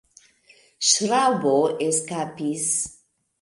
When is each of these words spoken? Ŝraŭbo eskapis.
Ŝraŭbo 0.91 1.53
eskapis. 1.89 2.67